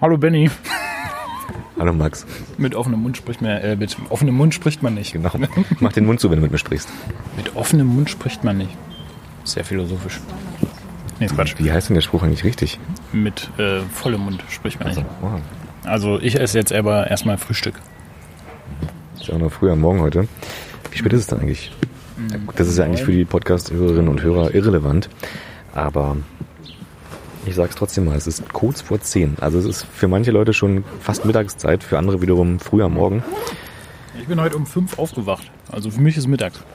[0.00, 0.50] Hallo Benny.
[1.78, 2.26] Hallo Max.
[2.58, 5.12] Mit offenem Mund spricht man, äh, mit offenem Mund spricht man nicht.
[5.12, 5.30] Genau.
[5.80, 6.88] Mach den Mund zu, wenn du mit mir sprichst.
[7.36, 8.70] Mit offenem Mund spricht man nicht.
[9.44, 10.20] Sehr philosophisch.
[11.20, 11.54] Nee, Quatsch.
[11.58, 12.78] Wie heißt denn der Spruch eigentlich richtig?
[13.12, 15.10] Mit äh, vollem Mund spricht man Also, nicht.
[15.20, 15.40] wow.
[15.84, 17.74] Also ich esse jetzt aber erstmal Frühstück.
[19.16, 20.28] Ist ja auch noch früh am Morgen heute.
[20.90, 21.72] Wie spät ist es dann eigentlich?
[22.46, 25.08] Gut, das ist ja eigentlich für die Podcast-Hörerinnen und Hörer irrelevant.
[25.74, 26.16] Aber
[27.46, 29.36] ich sag's trotzdem mal, es ist kurz vor 10.
[29.40, 33.22] Also es ist für manche Leute schon fast Mittagszeit, für andere wiederum früh am Morgen.
[34.20, 35.50] Ich bin heute um fünf aufgewacht.
[35.70, 36.60] Also für mich ist mittags.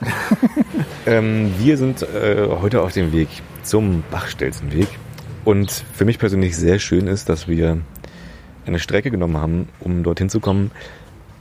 [1.04, 3.26] Ähm, wir sind äh, heute auf dem Weg
[3.64, 4.86] zum Bachstelzenweg.
[5.44, 7.78] Und für mich persönlich sehr schön ist, dass wir
[8.66, 10.70] eine Strecke genommen haben, um dorthin zu kommen,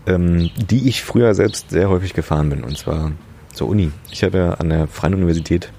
[0.08, 2.64] ähm, die ich früher selbst sehr häufig gefahren bin.
[2.64, 3.12] Und zwar
[3.54, 3.92] zur Uni.
[4.10, 5.72] Ich habe ja an der Freien Universität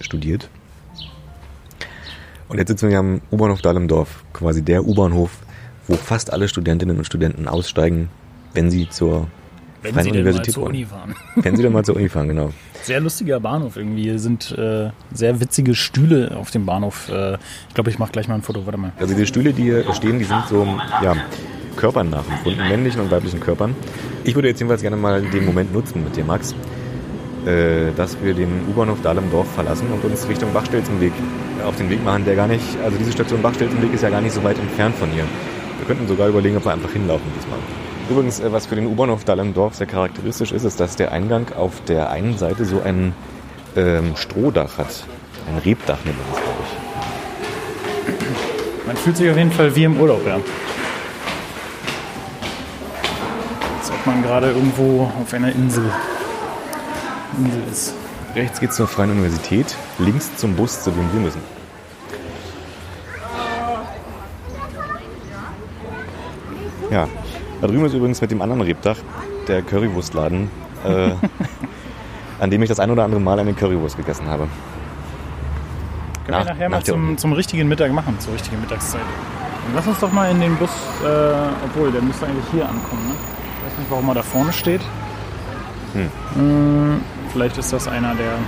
[0.00, 0.50] studiert.
[2.50, 4.24] Und jetzt sitzen wir hier am U-Bahnhof Dahlem-Dorf.
[4.32, 5.30] Quasi der U-Bahnhof,
[5.86, 8.08] wo fast alle Studentinnen und Studenten aussteigen,
[8.54, 9.28] wenn sie zur
[9.82, 10.64] Wenn Freien Sie denn mal Universität zur.
[10.64, 11.14] Uni fahren.
[11.36, 12.50] Wenn sie dann mal zur Uni fahren, genau.
[12.82, 14.02] Sehr lustiger Bahnhof irgendwie.
[14.02, 17.08] Hier sind äh, sehr witzige Stühle auf dem Bahnhof.
[17.08, 17.34] Äh,
[17.68, 18.66] ich glaube, ich mache gleich mal ein Foto.
[18.66, 18.92] Warte mal.
[18.98, 20.66] Also die Stühle, die hier stehen, die sind so
[21.02, 21.14] ja,
[21.76, 23.76] Körpern nachempfunden, männlichen und weiblichen Körpern.
[24.24, 26.54] Ich würde jetzt jedenfalls gerne mal den Moment nutzen mit dir, Max,
[27.46, 31.12] äh, dass wir den U-Bahnhof Dahlem-Dorf verlassen und uns Richtung Bachstelzenweg
[31.64, 34.34] auf den Weg machen, der gar nicht, also diese Station Bachstelzenweg ist ja gar nicht
[34.34, 35.24] so weit entfernt von hier.
[35.78, 37.58] Wir könnten sogar überlegen, ob wir einfach hinlaufen diesmal.
[38.10, 41.82] Übrigens, äh, was für den U-Bahnhof Dahlem-Dorf sehr charakteristisch ist, ist, dass der Eingang auf
[41.84, 43.14] der einen Seite so ein
[43.76, 45.04] ähm, Strohdach hat.
[45.48, 48.86] Ein Rebdach nennt man das, glaube ich.
[48.86, 50.40] Man fühlt sich auf jeden Fall wie im Urlaub, ja.
[53.78, 55.84] Als ob man gerade irgendwo auf einer Insel,
[57.44, 57.94] Insel ist.
[58.34, 61.40] Rechts geht's zur Freien Universität, links zum Bus, zu dem wir müssen.
[66.90, 67.06] Ja,
[67.60, 68.96] da drüben ist übrigens mit dem anderen Rebdach
[69.46, 70.50] der Currywurstladen,
[70.84, 71.10] äh,
[72.40, 74.48] an dem ich das ein oder andere Mal eine Currywurst gegessen habe.
[76.26, 79.00] Können Nach- wir nachher nach mal zum, zum richtigen Mittag machen, zur richtigen Mittagszeit.
[79.66, 80.70] Dann lass uns doch mal in den Bus,
[81.04, 81.06] äh,
[81.64, 83.14] obwohl, der müsste eigentlich hier ankommen, ne?
[83.14, 84.80] Ich weiß nicht, warum er da vorne steht.
[85.92, 87.00] Hm,
[87.32, 88.38] vielleicht ist das einer der,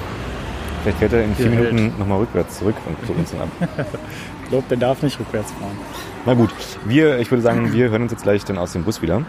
[0.82, 1.72] Vielleicht fährt er in vier hält.
[1.72, 3.48] Minuten nochmal rückwärts zurück und zu uns ab.
[4.42, 5.78] ich glaube, der darf nicht rückwärts fahren.
[6.26, 6.50] Na gut,
[6.84, 9.22] wir, ich würde sagen, wir hören uns jetzt gleich dann aus dem Bus wieder.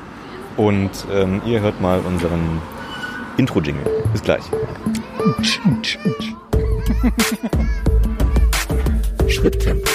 [0.58, 2.62] Und ähm, ihr hört mal unseren
[3.38, 3.86] Intro-Jingle.
[4.12, 4.44] Bis gleich.
[9.28, 9.90] Schritttempo,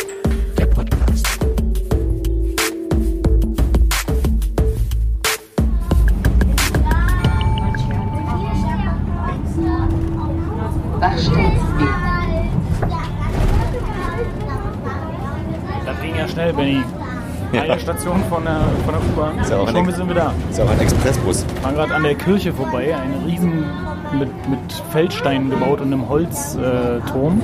[16.58, 17.70] Ging ja Benny.
[17.70, 19.36] Eine Station von der, von der U-Bahn.
[19.50, 20.32] ja auch Schon eine- sind wir da.
[20.50, 21.46] Ist ja auch ein Expressbus.
[21.54, 22.94] Wir fahren gerade an der Kirche vorbei.
[22.94, 23.64] Ein riesen
[24.18, 26.62] mit, mit Feldsteinen gebaut und einem Holzturm.
[26.64, 27.42] Äh, Turm.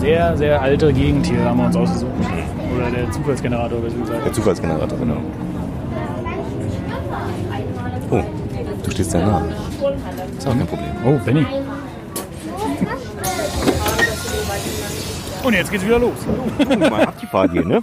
[0.00, 2.10] sehr, sehr alte Gegend hier haben wir uns ausgesucht.
[2.76, 4.24] Oder der Zufallsgenerator, besser gesagt.
[4.26, 5.16] Der Zufallsgenerator, genau.
[8.10, 8.20] Oh,
[8.84, 9.42] du stehst sehr nah.
[10.38, 10.88] Ist auch kein Problem.
[11.04, 11.46] Oh, Benny.
[15.46, 16.26] Und jetzt geht's wieder los.
[16.68, 17.80] Mal ab die Fahrt hier, ne?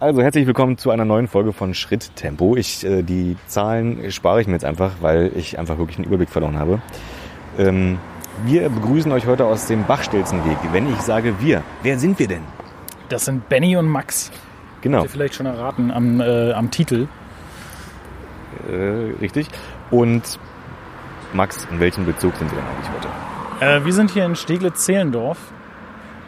[0.00, 2.56] Also herzlich willkommen zu einer neuen Folge von Schritttempo.
[2.56, 6.30] Ich, äh, die Zahlen spare ich mir jetzt einfach, weil ich einfach wirklich einen Überblick
[6.30, 6.80] verloren habe.
[7.58, 7.98] Ähm,
[8.46, 10.56] wir begrüßen euch heute aus dem Bachstelzenweg.
[10.72, 12.44] Wenn ich sage wir, wer sind wir denn?
[13.10, 14.30] Das sind Benny und Max.
[14.80, 17.08] Genau, Habt ihr vielleicht schon erraten am, äh, am Titel.
[18.70, 19.48] äh, richtig.
[19.90, 20.38] Und
[21.34, 22.90] Max, in welchem Bezug sind wir denn eigentlich
[23.60, 23.82] heute?
[23.82, 25.36] Äh, wir sind hier in Steglitz-Zehlendorf.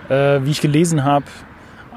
[0.09, 1.25] Äh, wie ich gelesen habe,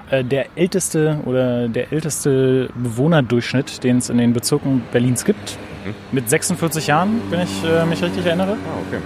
[0.09, 5.57] äh, der älteste oder der älteste Bewohnerdurchschnitt, den es in den Bezirken Berlins gibt.
[5.85, 5.93] Mhm.
[6.11, 8.51] Mit 46 Jahren, wenn ich äh, mich richtig erinnere.
[8.53, 9.01] Ah, okay.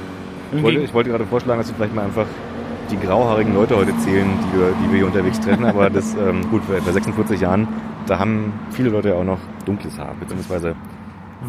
[0.56, 2.26] Ich wollte, ich wollte gerade vorschlagen, dass wir vielleicht mal einfach
[2.92, 5.64] die grauhaarigen Leute heute zählen, die wir, die wir hier unterwegs treffen.
[5.66, 7.68] Aber das, ähm, gut, bei bei 46 Jahren,
[8.06, 10.76] da haben viele Leute ja auch noch dunkles Haar, beziehungsweise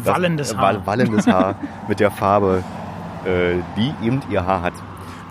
[0.05, 0.63] das- Wallendes äh, Haar.
[0.63, 1.55] wall- Wallendes Haar
[1.89, 2.63] mit der Farbe,
[3.25, 4.73] äh, die eben ihr Haar hat.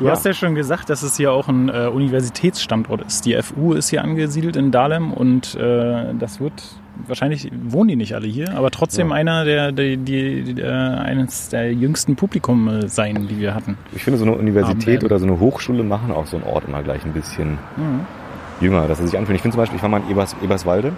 [0.02, 3.24] Du hast ja schon gesagt, dass es hier auch ein äh, Universitätsstandort ist.
[3.24, 6.52] Die FU ist hier angesiedelt in Dahlem und äh, das wird
[7.06, 9.14] wahrscheinlich wohnen die nicht alle hier, aber trotzdem Ja.
[9.14, 13.78] einer der, die, die, äh, eines der jüngsten Publikum äh, sein, die wir hatten.
[13.94, 15.04] Ich finde, so eine Universität Abend.
[15.04, 17.58] oder so eine Hochschule machen auch so einen Ort immer gleich ein bisschen
[18.60, 19.36] jünger, dass er sich anfühlt.
[19.36, 20.92] Ich finde zum Beispiel, ich war mal in Ebers, Eberswalde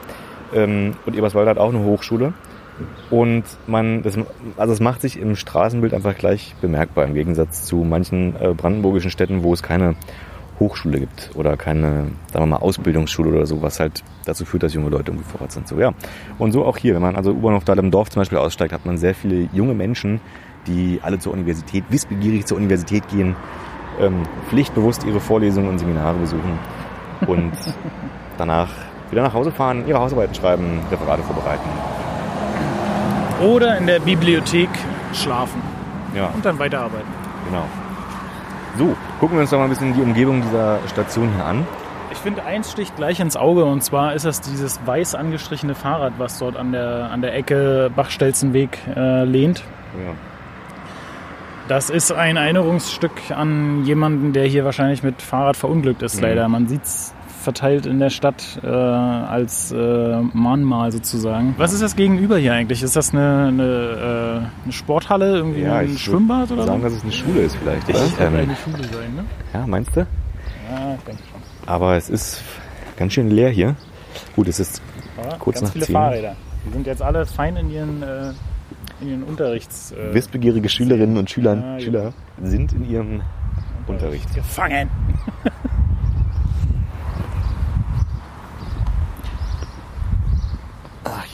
[0.55, 2.33] ähm, und Eberswalde hat auch eine Hochschule.
[3.11, 4.19] Und man, das,
[4.57, 9.11] also es macht sich im Straßenbild einfach gleich bemerkbar im Gegensatz zu manchen äh, brandenburgischen
[9.11, 9.95] Städten, wo es keine
[10.61, 14.75] Hochschule gibt oder keine, sagen wir mal, Ausbildungsschule oder so, was halt dazu führt, dass
[14.75, 15.67] junge Leute irgendwie vor Ort sind.
[15.67, 15.93] So, ja.
[16.39, 18.97] Und so auch hier, wenn man also U-Bahnhof Dahlem Dorf zum Beispiel aussteigt, hat man
[18.97, 20.21] sehr viele junge Menschen,
[20.67, 23.37] die alle zur Universität, wissbegierig zur Universität gehen,
[24.01, 26.59] ähm, pflichtbewusst ihre Vorlesungen und Seminare besuchen
[27.27, 27.53] und
[28.39, 28.71] danach
[29.11, 31.69] wieder nach Hause fahren, ihre Hausarbeiten schreiben, Referate vorbereiten.
[33.43, 34.69] Oder in der Bibliothek
[35.13, 35.61] schlafen
[36.15, 37.09] Ja, und dann weiterarbeiten.
[37.47, 37.65] genau.
[38.79, 41.67] So, gucken wir uns doch mal ein bisschen die Umgebung dieser Station hier an.
[42.11, 46.15] Ich finde, eins sticht gleich ins Auge und zwar ist das dieses weiß angestrichene Fahrrad,
[46.19, 49.63] was dort an der, an der Ecke Bachstelzenweg äh, lehnt.
[50.05, 50.13] Ja.
[51.69, 56.23] Das ist ein Erinnerungsstück an jemanden, der hier wahrscheinlich mit Fahrrad verunglückt ist, Mhm.
[56.23, 56.49] leider.
[56.49, 57.15] Man sieht es
[57.45, 61.55] verteilt in der Stadt äh, als äh, Mahnmal sozusagen.
[61.59, 62.83] Was ist das gegenüber hier eigentlich?
[62.83, 66.85] Ist das eine, eine, äh, eine Sporthalle, irgendwie Ja, ein ich Schwimmbad oder Sagen, so?
[66.89, 68.05] dass es eine Schule ist vielleicht, oder?
[68.05, 69.25] Ich Ähm, eine Schule sein, ne?
[69.53, 70.01] ja, meinst du?
[70.01, 70.07] Ja,
[70.99, 71.41] ich denke schon.
[71.67, 72.43] Aber es ist
[72.97, 73.77] ganz schön leer hier.
[74.35, 74.83] Gut, es ist
[75.17, 75.93] Aber Kurz ganz nach viele 10.
[75.95, 76.37] Fahrräder.
[76.67, 78.33] Die sind jetzt alle fein in ihren, äh,
[79.01, 79.93] in ihren Unterrichts...
[79.93, 81.81] Äh, wissbegierige Schülerinnen und Schüler, Ja, ja.
[81.81, 82.13] Schüler
[82.43, 83.21] sind in ihrem
[83.87, 84.35] Unterricht.
[84.35, 84.89] gefangen.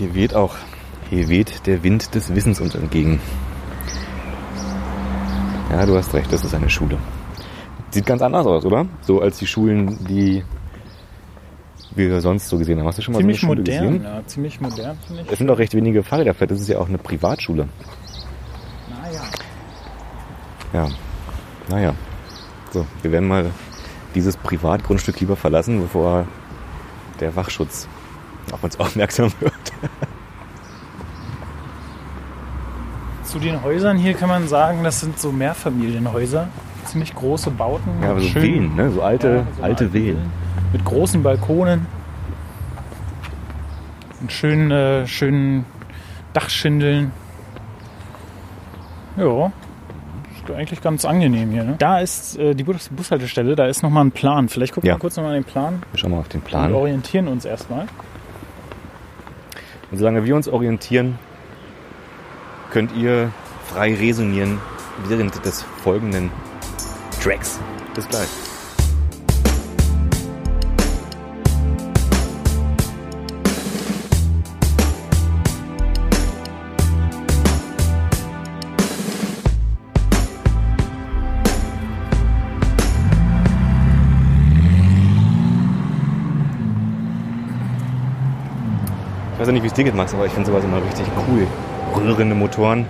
[0.00, 0.56] hier weht auch,
[1.10, 3.20] hier weht der Wind des Wissens uns entgegen.
[5.70, 6.96] Ja, du hast recht, das ist eine Schule.
[7.90, 8.86] Sieht ganz anders aus, oder?
[9.02, 10.42] So als die Schulen, die
[11.94, 12.86] wir sonst so gesehen haben.
[12.86, 14.04] Hast du schon mal Ziemlich so eine Schule modern, gesehen?
[14.04, 15.32] ja, ziemlich modern, finde ich.
[15.32, 16.32] Es sind auch recht wenige Fahrräder.
[16.32, 17.68] Vielleicht ist es ja auch eine Privatschule.
[18.88, 19.22] Naja.
[20.72, 20.88] Ja,
[21.68, 21.94] naja.
[22.70, 23.50] So, wir werden mal
[24.14, 26.26] dieses Privatgrundstück lieber verlassen, bevor
[27.20, 27.86] der Wachschutz
[28.52, 29.52] auf uns aufmerksam wird.
[33.24, 36.48] Zu den Häusern hier kann man sagen, das sind so Mehrfamilienhäuser.
[36.86, 37.90] Ziemlich große Bauten.
[38.02, 38.90] Ja, aber so Schön- Villen, ne?
[38.90, 40.32] So alte, Ja, so alte Villen.
[40.72, 41.86] Mit großen Balkonen.
[44.20, 45.64] Und schönen, äh, schönen
[46.32, 47.12] Dachschindeln.
[49.16, 49.52] Ja.
[50.34, 51.62] Ist eigentlich ganz angenehm hier.
[51.64, 51.74] Ne?
[51.78, 54.48] Da ist äh, die Bus Bushaltestelle, da ist nochmal ein Plan.
[54.48, 54.94] Vielleicht gucken Ja.
[54.96, 55.82] wir kurz nochmal den Plan.
[55.92, 56.74] Wir schauen mal auf den Wir Plan.
[56.74, 57.86] orientieren uns erstmal.
[59.90, 61.18] Und solange wir uns orientieren,
[62.70, 63.32] könnt ihr
[63.66, 64.58] frei resonieren
[65.08, 66.30] während des folgenden
[67.22, 67.58] Tracks.
[67.94, 68.28] Bis gleich.
[89.50, 91.44] Weiß nicht, wie es dir geht, Max, aber ich finde sowas immer richtig cool.
[91.96, 92.86] Rührende Motoren.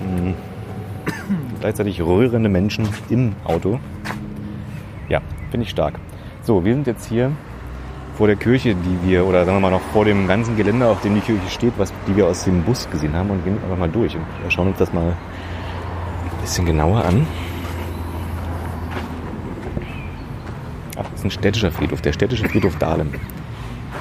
[0.00, 0.34] Mhm.
[1.60, 3.78] Gleichzeitig rührende Menschen im Auto.
[5.08, 5.20] Ja,
[5.52, 5.94] finde ich stark.
[6.42, 7.30] So, wir sind jetzt hier
[8.18, 11.00] vor der Kirche, die wir, oder sagen wir mal noch vor dem ganzen Gelände, auf
[11.02, 13.78] dem die Kirche steht, was, die wir aus dem Bus gesehen haben und gehen einfach
[13.78, 17.24] mal durch und schauen uns das mal ein bisschen genauer an.
[20.96, 23.12] Ach, das ist ein städtischer Friedhof, der städtische Friedhof Dahlem.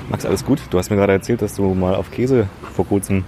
[0.10, 0.62] Max, alles gut?
[0.70, 3.24] Du hast mir gerade erzählt, dass du mal auf Käse vor kurzem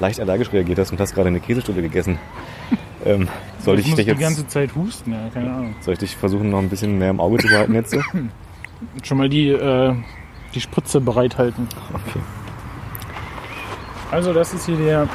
[0.00, 2.18] leicht allergisch reagiert hast und hast gerade eine Käsestulle gegessen.
[3.04, 3.28] ähm,
[3.60, 5.74] soll ich muss dich die jetzt, ganze Zeit husten, ja, keine Ahnung.
[5.80, 7.90] soll ich dich versuchen, noch ein bisschen mehr im Auge zu behalten jetzt?
[7.90, 8.00] So?
[9.02, 9.94] Schon mal die, äh,
[10.54, 11.68] die Spritze bereithalten.
[11.92, 12.20] Okay.
[14.10, 15.08] Also das ist hier der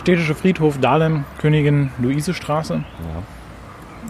[0.00, 2.74] städtische Friedhof Dahlem, Königin Luise Straße.
[2.74, 3.22] Ja,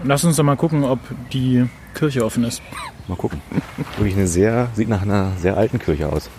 [0.04, 1.00] Lass uns doch mal gucken, ob
[1.32, 1.66] die
[1.98, 2.62] Kirche offen ist.
[3.08, 3.40] mal gucken.
[3.96, 6.30] Wirklich eine sehr, sieht nach einer sehr alten Kirche aus.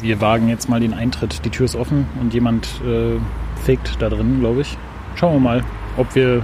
[0.00, 1.44] Wir wagen jetzt mal den Eintritt.
[1.44, 3.18] Die Tür ist offen und jemand äh,
[3.64, 4.76] fegt da drin, glaube ich.
[5.14, 5.64] Schauen wir mal,
[5.96, 6.42] ob wir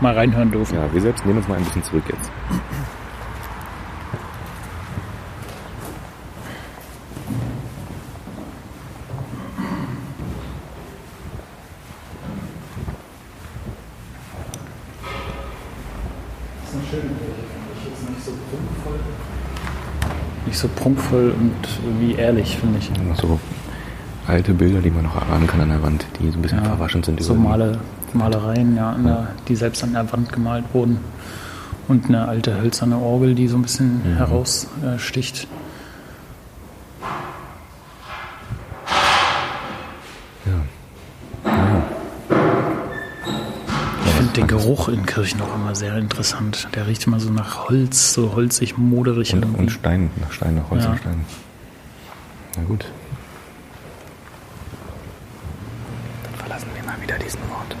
[0.00, 0.76] mal reinhören dürfen.
[0.76, 2.30] Ja, wir selbst nehmen uns mal ein bisschen zurück jetzt.
[16.72, 17.84] Ist eine schöne Kirche, finde ich.
[17.88, 18.98] Jetzt nicht so prunkvoll.
[20.46, 22.90] Nicht so prunkvoll und wie ehrlich, finde ich.
[22.90, 23.38] Noch so
[24.26, 27.02] alte Bilder, die man noch erahnen kann an der Wand, die so ein bisschen verwaschen
[27.02, 27.22] sind.
[27.22, 27.34] So.
[27.34, 27.78] Male,
[28.12, 30.98] Malereien, ja, an der, die selbst an der Wand gemalt wurden.
[31.88, 34.16] Und eine alte hölzerne Orgel, die so ein bisschen Mhm.
[34.16, 35.36] heraussticht.
[35.36, 35.48] Ich
[44.74, 46.66] Geruch in Kirchen auch immer sehr interessant.
[46.74, 49.34] Der riecht immer so nach Holz, so holzig, moderig.
[49.34, 50.90] Und, und Stein, nach Stein, nach Holz Ja.
[50.92, 51.24] und Stein.
[52.56, 52.86] Na gut.
[56.24, 57.76] Dann verlassen wir mal wieder diesen Ort.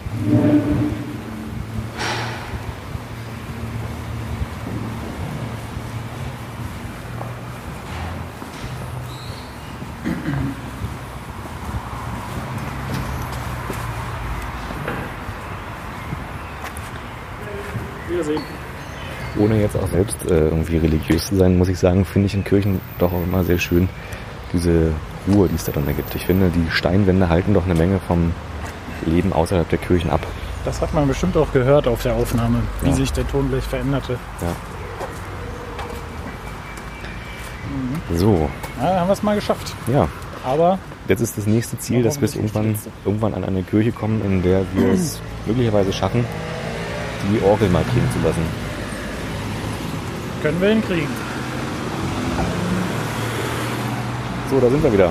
[19.92, 23.22] Selbst äh, irgendwie religiös zu sein, muss ich sagen, finde ich in Kirchen doch auch
[23.22, 23.88] immer sehr schön
[24.52, 24.92] diese
[25.32, 26.14] Ruhe, die es da dann ergibt.
[26.14, 28.32] Ich finde, die Steinwände halten doch eine Menge vom
[29.06, 30.26] Leben außerhalb der Kirchen ab.
[30.64, 32.94] Das hat man bestimmt auch gehört auf der Aufnahme, wie Ja.
[32.96, 34.18] sich der Ton gleich veränderte.
[34.40, 34.48] Ja.
[38.16, 38.48] So,
[38.80, 39.74] Ja, haben wir es mal geschafft.
[39.92, 40.08] ja.
[40.44, 44.22] Aber Jetzt ist das nächste Ziel, dass wir es irgendwann, irgendwann an eine Kirche kommen,
[44.24, 46.24] in der wir es möglicherweise schaffen,
[47.30, 48.42] die Orgel mal klingen zu lassen.
[50.42, 51.08] Können wir hinkriegen.
[54.50, 55.10] So, da sind wir wieder.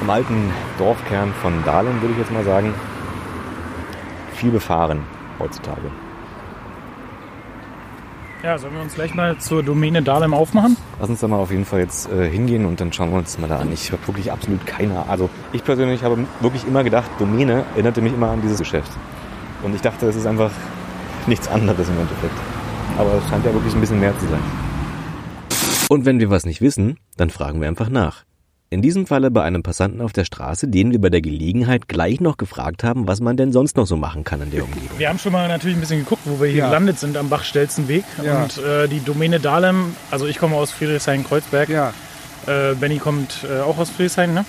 [0.00, 2.74] Im alten Dorfkern von Dahlem, würde ich jetzt mal sagen.
[4.34, 5.00] Viel befahren
[5.40, 5.90] heutzutage.
[8.44, 10.76] Ja, sollen wir uns gleich mal zur Domäne Dahlem aufmachen?
[11.00, 13.32] Lass uns da mal auf jeden Fall jetzt äh, hingehen und dann schauen wir uns
[13.32, 13.72] das mal da an.
[13.72, 15.08] Ich habe wirklich absolut keine.
[15.08, 18.92] Also ich persönlich habe wirklich immer gedacht, Domäne erinnerte mich immer an dieses Geschäft.
[19.64, 20.52] Und ich dachte, es ist einfach
[21.26, 22.57] nichts anderes im Endeffekt.
[22.98, 24.40] Aber es scheint ja wirklich ein bisschen mehr zu sein.
[25.88, 28.24] Und wenn wir was nicht wissen, dann fragen wir einfach nach.
[28.70, 32.20] In diesem Falle bei einem Passanten auf der Straße, den wir bei der Gelegenheit gleich
[32.20, 34.98] noch gefragt haben, was man denn sonst noch so machen kann in der Umgebung.
[34.98, 36.66] Wir haben schon mal natürlich ein bisschen geguckt, wo wir hier Ja.
[36.66, 38.04] gelandet sind am Bachstelzenweg.
[38.22, 38.42] Ja.
[38.42, 41.68] Und äh, die Domäne Dahlem, also ich komme aus Friedrichshain-Kreuzberg.
[41.70, 41.94] Ja,
[42.46, 44.44] Äh, Benny kommt äh, auch aus Friedrichshain, ne?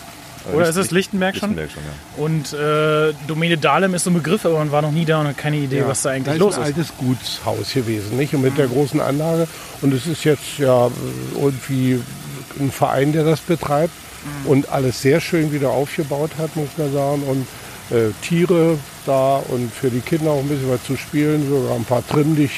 [0.56, 1.56] Oder ist es Lichtenberg schon?
[1.56, 2.24] Lichtenberg schon, ja.
[2.24, 5.28] Und äh, Domäne Dahlem ist so ein Begriff, aber man war noch nie da und
[5.28, 5.88] hat keine Idee, ja.
[5.88, 6.68] was da eigentlich ist los ein ist.
[6.68, 8.34] altes Gutshaus gewesen, nicht?
[8.34, 9.48] Und mit der großen Anlage.
[9.82, 10.90] Und es ist jetzt ja
[11.36, 12.00] irgendwie
[12.60, 13.94] ein Verein, der das betreibt
[14.44, 14.50] Mhm.
[14.50, 17.24] und alles sehr schön wieder aufgebaut hat, muss man sagen.
[17.24, 17.48] Und
[17.98, 21.86] äh, Tiere da und für die Kinder auch ein bisschen was zu spielen, sogar ein
[21.86, 22.52] paar Trimmdich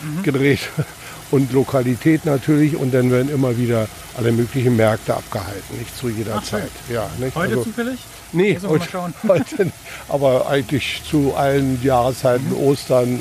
[0.00, 0.22] Mhm.
[0.22, 0.60] gedreht
[1.30, 2.76] und Lokalität natürlich.
[2.76, 6.60] Und dann werden immer wieder alle möglichen Märkte abgehalten, nicht zu jeder Ach, schön.
[6.60, 6.70] Zeit.
[6.88, 7.34] Ja, nicht?
[7.34, 7.98] Heute Also- zufällig?
[8.32, 8.86] Nee, heute,
[9.28, 9.76] heute nicht.
[10.08, 13.18] aber eigentlich zu allen Jahreszeiten, Ostern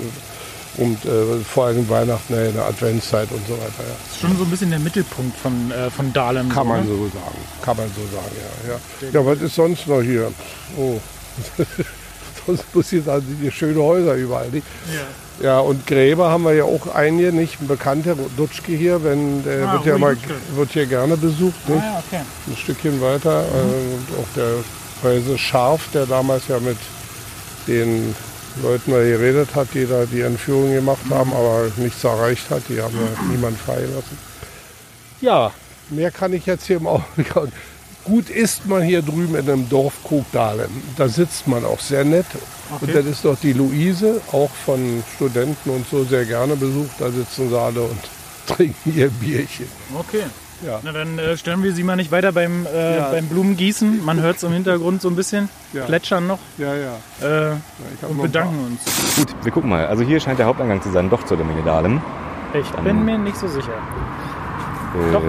[0.77, 3.83] und äh, vor allem Weihnachten, äh, in der Adventszeit und so weiter.
[3.87, 3.95] Ja.
[4.05, 6.49] Das ist schon so ein bisschen der Mittelpunkt von, äh, von Dahlem.
[6.49, 6.87] Kann so, man ne?
[6.87, 7.37] so sagen.
[7.63, 8.35] Kann man so sagen,
[8.67, 8.73] ja.
[8.73, 10.31] Ja, ja was ist sonst noch hier?
[10.77, 10.99] Oh.
[12.45, 14.49] sonst muss ich sagen, sind hier schöne Häuser überall.
[14.49, 14.67] Nicht?
[14.93, 15.01] Ja.
[15.39, 17.61] Ja, und Gräber haben wir ja auch einige, nicht?
[17.61, 20.17] Ein bekannter Dutschke hier, wenn, der Ah, wird, ja mal,
[20.55, 21.69] wird hier gerne besucht.
[21.69, 21.83] Nicht?
[21.83, 22.21] Ah, okay.
[22.47, 23.41] ein Stückchen weiter.
[23.43, 24.63] Äh, und auch der
[25.03, 26.77] Weise Scharf, der damals ja mit
[27.67, 28.15] den
[28.63, 32.63] Leuten da geredet hat, die da die Entführung gemacht haben, aber nichts erreicht hat.
[32.69, 34.17] Die haben ja niemand freigelassen.
[35.21, 35.51] Ja,
[35.89, 37.27] mehr kann ich jetzt hier im Augenblick.
[38.07, 40.69] Gut isst man hier drüben in einem Dorf Kogdalen.
[40.97, 42.25] Da sitzt man auch sehr nett.
[42.69, 42.93] Und Okay.
[42.93, 46.91] dann ist doch die Luise, auch von Studenten und so sehr gerne besucht.
[46.99, 47.99] Da sitzen sie alle und
[48.47, 49.67] trinken ihr Bierchen.
[49.97, 50.23] Okay.
[50.65, 50.79] Ja.
[50.83, 53.09] Na, dann äh, stören wir Sie mal nicht weiter beim, äh, Ja.
[53.11, 54.03] beim Blumengießen.
[54.03, 55.49] Man hört es im Hintergrund so ein bisschen.
[55.73, 55.83] Ja.
[55.85, 56.39] Plätschern noch.
[56.57, 56.93] Ja, ja.
[57.21, 57.51] Äh,
[58.07, 59.15] und noch bedanken uns.
[59.17, 59.85] Gut, wir gucken mal.
[59.85, 62.01] Also hier scheint der Haupteingang zu sein, doch zur Domäne Dahlem.
[62.53, 63.73] Ich bin mir nicht so sicher.
[64.95, 65.21] Äh, Doch.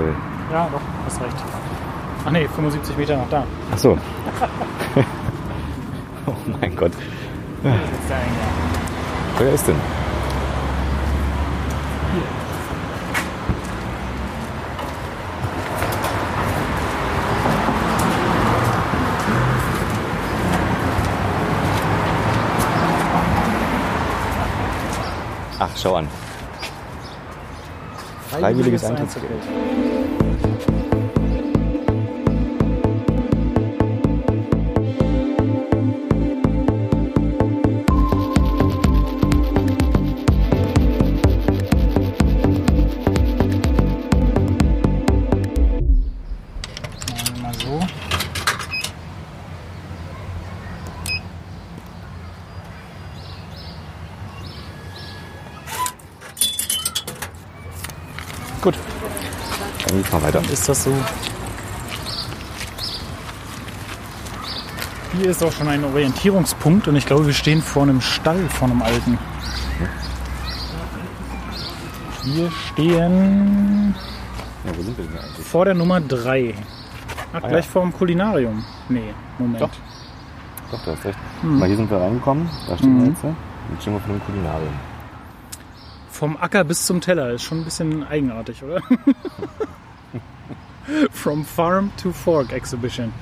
[0.50, 1.36] Ja, doch, hast recht.
[2.24, 3.44] Ach nee, 75 Meter nach da.
[3.72, 3.90] Ach so.
[6.26, 6.92] oh mein Gott.
[9.38, 9.76] Wer ist denn?
[25.60, 26.08] Ach, schau an.
[28.30, 29.26] Freiwilliges Eintrittsgeld.
[60.60, 60.92] Ist das so.
[65.16, 68.68] Hier ist auch schon ein Orientierungspunkt und ich glaube, wir stehen vor einem Stall, vor
[68.68, 69.18] einem alten.
[72.24, 73.94] Wir stehen
[74.64, 75.46] Ja, wo sind wir denn eigentlich?
[75.46, 76.54] vor der Nummer 3.
[77.32, 77.70] Ach, Ah, gleich ja.
[77.70, 78.64] vor dem Kulinarium.
[78.88, 79.60] Nee, Moment.
[79.62, 79.70] Doch.
[80.70, 81.18] Doch, du hast recht.
[81.42, 82.48] Mal hier sind wir reingekommen.
[82.68, 83.00] Da stehen Mhm.
[83.00, 83.22] wir jetzt.
[83.72, 84.72] Jetzt stehen wir vor dem Kulinarium.
[86.10, 88.82] Vom Acker bis zum Teller ist schon ein bisschen eigenartig, oder?
[91.12, 93.12] From Farm to Fork Exhibition.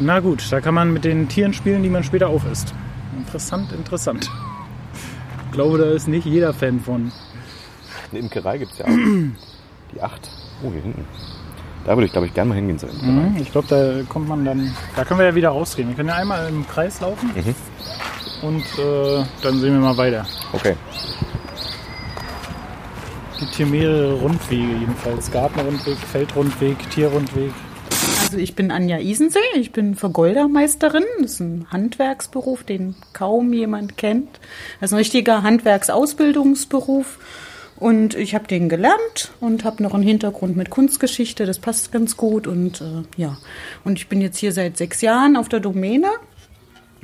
[0.00, 2.74] Na gut, da kann man mit den Tieren spielen, die man später aufisst.
[3.16, 4.30] Interessant, interessant.
[5.46, 7.12] Ich glaube, da ist nicht jeder Fan von.
[8.10, 8.90] Eine Imkerei gibt es ja auch.
[9.94, 10.28] Die acht.
[10.64, 11.04] Oh, hier hinten.
[11.84, 12.88] Da würde ich, glaube ich, gerne mal hingehen zur.
[12.90, 14.74] Mhm, Ich glaube, da kommt man dann.
[14.96, 15.88] Da können wir ja wieder rausgehen.
[15.88, 17.54] Wir können ja einmal im Kreis laufen Mhm.
[18.46, 20.24] und äh, dann sehen wir mal weiter.
[20.52, 20.76] Okay.
[23.42, 25.28] Gibt hier mehrere Rundwege jedenfalls.
[25.32, 27.50] Gartenrundweg, Feldrundweg, Tierrundweg.
[28.20, 31.02] Also ich bin Anja Isensee, ich bin Vergoldermeisterin.
[31.20, 34.38] Das ist ein Handwerksberuf, den kaum jemand kennt.
[34.80, 37.18] Das ist ein richtiger Handwerksausbildungsberuf.
[37.80, 42.16] Und ich habe den gelernt und habe noch einen Hintergrund mit Kunstgeschichte, das passt ganz
[42.16, 42.46] gut.
[42.46, 43.38] Und äh, ja,
[43.82, 46.10] und ich bin jetzt hier seit sechs Jahren auf der Domäne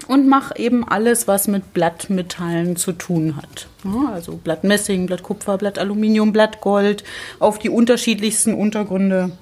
[0.07, 3.69] und mache eben alles, was mit Blattmetallen zu tun hat.
[3.85, 7.05] Ja, also Blattmessing, Blattkupfer, Blattaluminium, Blattgold
[7.38, 9.33] auf die unterschiedlichsten Untergründe.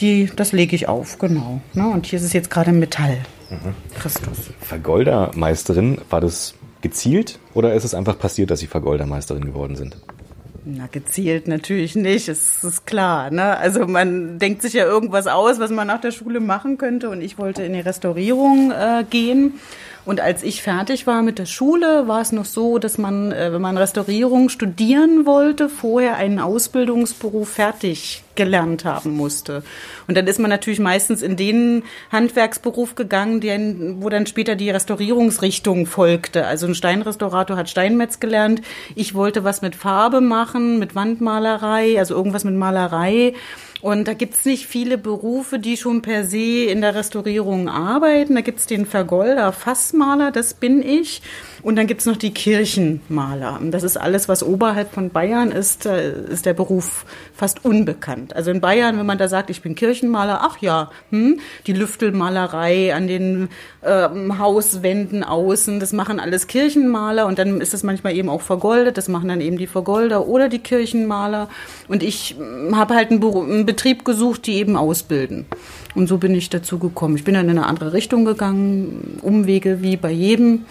[0.00, 1.60] Die, das lege ich auf, genau.
[1.72, 1.88] Ne?
[1.88, 3.18] Und hier ist es jetzt gerade Metall.
[3.94, 4.50] Christus.
[4.60, 9.96] Vergoldermeisterin, war das gezielt oder ist es einfach passiert, dass Sie Vergoldermeisterin geworden sind?
[10.66, 13.30] Na, gezielt natürlich nicht, es ist klar.
[13.30, 13.58] Ne?
[13.58, 17.10] Also man denkt sich ja irgendwas aus, was man nach der Schule machen könnte.
[17.10, 19.60] Und ich wollte in die Restaurierung äh, gehen.
[20.04, 23.52] Und als ich fertig war mit der Schule, war es noch so, dass man, äh,
[23.52, 29.62] wenn man Restaurierung studieren wollte, vorher einen Ausbildungsberuf fertig gelernt haben musste.
[30.06, 34.70] Und dann ist man natürlich meistens in den Handwerksberuf gegangen, den, wo dann später die
[34.70, 36.46] Restaurierungsrichtung folgte.
[36.46, 38.60] Also ein Steinrestaurator hat Steinmetz gelernt.
[38.94, 43.34] Ich wollte was mit Farbe machen, mit Wandmalerei, also irgendwas mit Malerei.
[43.84, 48.34] Und da gibt's nicht viele Berufe, die schon per se in der Restaurierung arbeiten.
[48.34, 51.20] Da gibt's den Vergolder Fassmaler, das bin ich.
[51.64, 53.58] Und dann gibt's noch die Kirchenmaler.
[53.70, 58.36] Das ist alles, was oberhalb von Bayern ist, da ist der Beruf fast unbekannt.
[58.36, 62.94] Also in Bayern, wenn man da sagt, ich bin Kirchenmaler, ach ja, hm, die Lüftelmalerei
[62.94, 63.48] an den
[63.82, 68.98] ähm, Hauswänden außen, das machen alles Kirchenmaler und dann ist das manchmal eben auch vergoldet,
[68.98, 71.48] das machen dann eben die Vergolder oder die Kirchenmaler.
[71.88, 72.36] Und ich
[72.72, 75.46] habe halt einen, Beru- einen Betrieb gesucht, die eben ausbilden.
[75.94, 77.16] Und so bin ich dazu gekommen.
[77.16, 80.66] Ich bin dann in eine andere Richtung gegangen, Umwege wie bei jedem.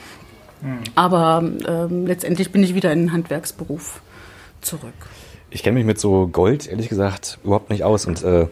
[0.95, 4.02] Aber ähm, letztendlich bin ich wieder in den Handwerksberuf
[4.62, 4.93] zurück.
[5.49, 8.47] Ich kenne mich mit so Gold, ehrlich gesagt, überhaupt nicht aus und äh,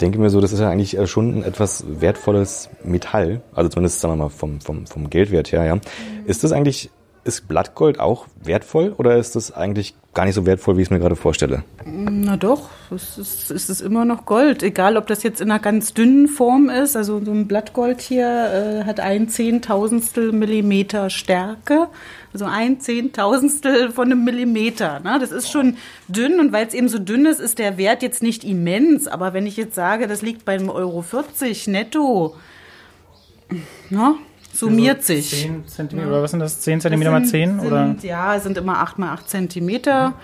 [0.00, 4.00] denke mir so, das ist ja eigentlich äh, schon ein etwas wertvolles Metall, also zumindest
[4.00, 5.78] sagen wir mal vom, vom, vom Geldwert her, ja.
[6.26, 6.90] Ist das eigentlich,
[7.24, 10.90] ist Blattgold auch wertvoll oder ist das eigentlich gar nicht so wertvoll, wie ich es
[10.90, 11.62] mir gerade vorstelle?
[11.84, 14.62] Na doch, es ist, es ist immer noch Gold.
[14.62, 16.96] Egal, ob das jetzt in einer ganz dünnen Form ist.
[16.96, 21.88] Also so ein Blattgold hier äh, hat ein Zehntausendstel Millimeter Stärke.
[22.32, 25.00] Also ein Zehntausendstel von einem Millimeter.
[25.00, 25.18] Ne?
[25.20, 25.76] Das ist schon
[26.08, 29.06] dünn und weil es eben so dünn ist, ist der Wert jetzt nicht immens.
[29.06, 32.34] Aber wenn ich jetzt sage, das liegt bei einem Euro 40 netto,
[33.90, 34.16] ne?
[34.52, 35.30] Summiert sich.
[35.30, 36.60] 10 Zentimeter, oder was sind das?
[36.60, 37.58] 10 Zentimeter mal Das 10?
[37.60, 37.86] sind, oder?
[37.86, 40.14] Sind, ja, es sind immer 8 mal 8 Zentimeter.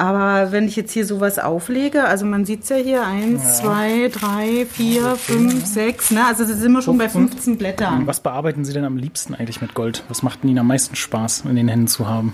[0.00, 4.10] Aber wenn ich jetzt hier sowas auflege, also man sieht es ja hier, 1, 2,
[4.12, 6.24] 3, 4, 5, 6, ne?
[6.24, 8.06] also da sind wir schon bei 15 Blättern.
[8.06, 10.04] Was bearbeiten Sie denn am liebsten eigentlich mit Gold?
[10.08, 12.32] Was macht Ihnen am meisten Spaß in den Händen zu haben?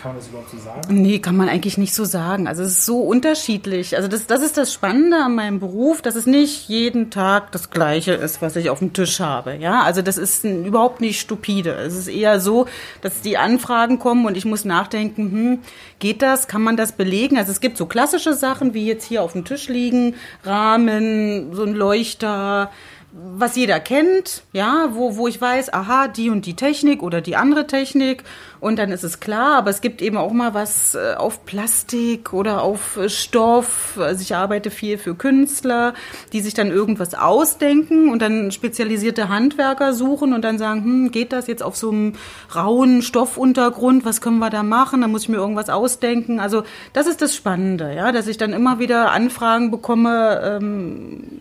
[0.00, 1.02] Kann man das überhaupt so sagen?
[1.02, 2.48] Nee, kann man eigentlich nicht so sagen.
[2.48, 3.96] Also es ist so unterschiedlich.
[3.96, 7.68] Also das, das ist das Spannende an meinem Beruf, dass es nicht jeden Tag das
[7.68, 9.56] Gleiche ist, was ich auf dem Tisch habe.
[9.56, 11.74] Ja, also das ist ein, überhaupt nicht stupide.
[11.74, 12.66] Es ist eher so,
[13.02, 15.58] dass die Anfragen kommen und ich muss nachdenken, hm,
[15.98, 16.48] geht das?
[16.48, 17.36] Kann man das belegen?
[17.36, 21.62] Also es gibt so klassische Sachen, wie jetzt hier auf dem Tisch liegen, Rahmen, so
[21.62, 22.70] ein Leuchter,
[23.12, 27.36] was jeder kennt, ja, wo, wo ich weiß, aha, die und die Technik oder die
[27.36, 28.24] andere Technik
[28.60, 32.32] und dann ist es klar, aber es gibt eben auch mal was äh, auf Plastik
[32.34, 33.98] oder auf äh, Stoff.
[33.98, 35.94] Also ich arbeite viel für Künstler,
[36.32, 41.32] die sich dann irgendwas ausdenken und dann spezialisierte Handwerker suchen und dann sagen, hm, geht
[41.32, 42.12] das jetzt auf so einem
[42.54, 45.00] rauen Stoffuntergrund, was können wir da machen?
[45.00, 46.38] Da muss ich mir irgendwas ausdenken.
[46.38, 51.40] Also das ist das Spannende, ja, dass ich dann immer wieder Anfragen bekomme, ähm,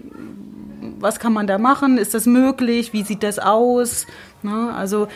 [0.99, 1.97] was kann man da machen?
[1.97, 2.93] Ist das möglich?
[2.93, 4.05] Wie sieht das aus?
[4.43, 4.73] Ne?
[4.75, 5.07] Also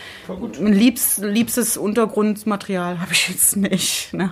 [0.59, 4.13] ein liebs, liebstes Untergrundmaterial habe ich jetzt nicht.
[4.13, 4.29] Ne?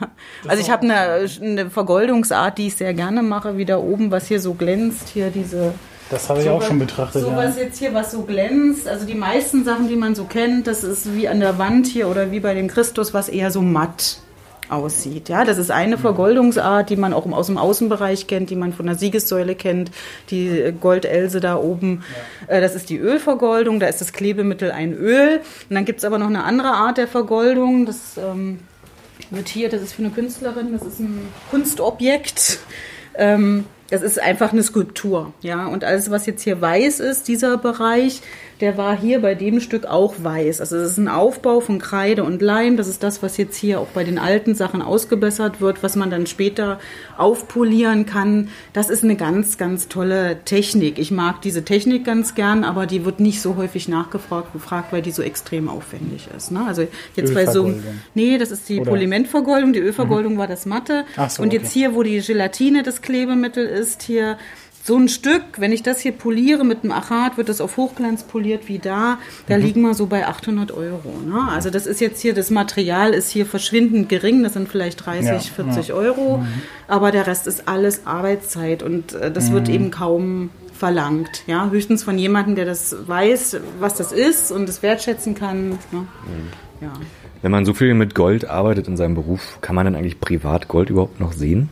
[0.47, 4.27] Also ich habe eine, eine Vergoldungsart, die ich sehr gerne mache, wie da oben, was
[4.27, 5.73] hier so glänzt, hier diese
[6.09, 7.21] Das habe ich auch schon betrachtet.
[7.21, 7.63] Sowas Ja.
[7.63, 8.87] jetzt hier, was so glänzt.
[8.87, 12.07] Also die meisten Sachen, die man so kennt, das ist wie an der Wand hier
[12.09, 14.17] oder wie bei dem Christus, was eher so matt
[14.71, 15.29] aussieht.
[15.29, 18.85] Ja, das ist eine Vergoldungsart, die man auch aus dem Außenbereich kennt, die man von
[18.85, 19.91] der Siegessäule kennt,
[20.29, 22.03] die Goldelse da oben.
[22.47, 25.41] Äh, Das ist die Ölvergoldung, da ist das Klebemittel ein Öl.
[25.69, 28.59] Und dann gibt's aber noch eine andere Art der Vergoldung, das ähm,
[29.29, 32.59] wird hier, das ist für eine Künstlerin, das ist ein Kunstobjekt.
[33.15, 35.67] Ähm, das ist einfach eine Skulptur, ja.
[35.67, 38.21] Und alles, was jetzt hier weiß ist, dieser Bereich,
[38.61, 40.61] der war hier bei dem Stück auch weiß.
[40.61, 42.77] Also es ist ein Aufbau von Kreide und Leim.
[42.77, 46.11] Das ist das, was jetzt hier auch bei den alten Sachen ausgebessert wird, was man
[46.11, 46.79] dann später
[47.17, 48.49] aufpolieren kann.
[48.73, 50.99] Das ist eine ganz, ganz tolle Technik.
[50.99, 55.01] Ich mag diese Technik ganz gern, aber die wird nicht so häufig nachgefragt, gefragt, weil
[55.01, 56.51] die so extrem aufwendig ist.
[56.51, 56.63] Ne?
[56.65, 57.73] Also jetzt bei so,
[58.13, 59.73] nee, das ist die Oder- Polimentvergoldung.
[59.73, 61.05] Die Ölvergoldung war das Matte.
[61.17, 61.79] Ach so, und jetzt okay.
[61.79, 64.37] hier, wo die Gelatine das Klebemittel ist, hier
[64.91, 68.23] so ein Stück, wenn ich das hier poliere mit einem Achat, wird das auf Hochglanz
[68.23, 69.19] poliert wie da.
[69.47, 69.63] Da Mhm.
[69.63, 71.13] liegen wir so bei 800 Euro.
[71.25, 71.47] Ne?
[71.49, 74.43] Also das ist jetzt hier, das Material ist hier verschwindend gering.
[74.43, 75.95] Das sind vielleicht 30, Ja, 40 ja.
[75.95, 76.43] Euro.
[76.89, 79.73] Aber der Rest ist alles Arbeitszeit und äh, das wird Mhm.
[79.73, 81.43] eben kaum verlangt.
[81.47, 85.69] Ja, höchstens von jemandem, der das weiß, was das ist und es wertschätzen kann.
[85.69, 85.77] Ne?
[85.93, 86.07] Mhm.
[86.81, 86.91] Ja.
[87.41, 90.67] Wenn man so viel mit Gold arbeitet in seinem Beruf, kann man dann eigentlich privat
[90.67, 91.69] Gold überhaupt noch sehen?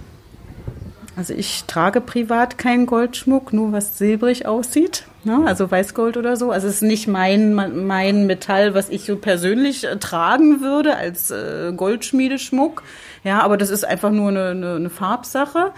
[1.19, 5.43] Also ich trage privat keinen Goldschmuck, nur was silbrig aussieht, ne?
[5.45, 6.49] also Weißgold oder so.
[6.49, 11.29] Also es ist nicht mein, mein Metall, was ich so persönlich äh, tragen würde als
[11.29, 12.84] äh, Goldschmiedeschmuck.
[13.25, 15.73] Ja, aber das ist einfach nur eine, eine, eine Farbsache.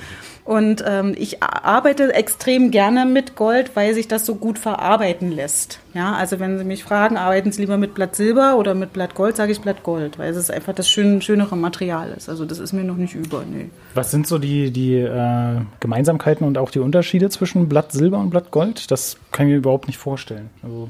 [0.45, 5.79] Und ähm, ich arbeite extrem gerne mit Gold, weil sich das so gut verarbeiten lässt.
[5.93, 9.15] Ja, also wenn Sie mich fragen, arbeiten Sie lieber mit Blatt Silber oder mit Blatt
[9.15, 12.29] Gold, sage ich Blatt Gold, weil es einfach das schön, schönere Material ist.
[12.29, 13.69] Also das ist mir noch nicht über, nee.
[13.93, 18.29] Was sind so die, die äh, Gemeinsamkeiten und auch die Unterschiede zwischen Blatt Silber und
[18.29, 18.89] Blatt Gold?
[18.89, 20.49] Das kann ich mir überhaupt nicht vorstellen.
[20.63, 20.89] Also,